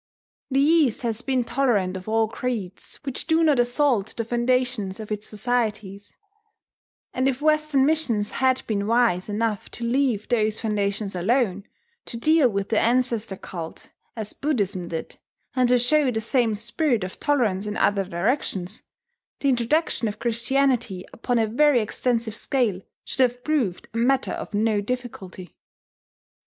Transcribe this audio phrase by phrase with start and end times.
[0.49, 5.11] The East has been tolerant of all creeds which do not assault the foundations of
[5.11, 6.11] its societies;
[7.13, 11.65] and if Western missions had been wise enough to leave those foundations alone,
[12.05, 15.19] to deal with the ancestor cult as Buddhism did,
[15.55, 18.81] and to show the same spirit of tolerance in other directions,
[19.41, 24.55] the introduction of Christianity upon a very extensive scale should have proved a matter of
[24.55, 25.53] no difficulty.